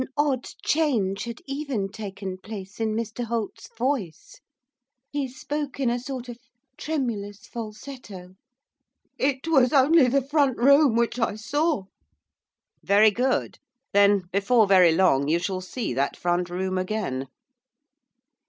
An 0.01 0.07
odd 0.17 0.45
change 0.65 1.25
had 1.25 1.43
even 1.45 1.87
taken 1.87 2.39
place 2.39 2.79
in 2.79 2.95
Mr 2.95 3.23
Holt's 3.25 3.69
voice, 3.77 4.41
he 5.11 5.27
spoke 5.27 5.79
in 5.79 5.91
a 5.91 5.99
sort 5.99 6.27
of 6.27 6.39
tremulous 6.75 7.45
falsetto. 7.45 8.33
'It 9.19 9.47
was 9.47 9.71
only 9.71 10.07
the 10.07 10.23
front 10.27 10.57
room 10.57 10.95
which 10.95 11.19
I 11.19 11.35
saw.' 11.35 11.83
'Very 12.83 13.11
good; 13.11 13.59
then, 13.93 14.23
before 14.31 14.65
very 14.65 14.91
long, 14.95 15.27
you 15.27 15.37
shall 15.37 15.61
see 15.61 15.93
that 15.93 16.17
front 16.17 16.49
room 16.49 16.79
again. 16.79 17.27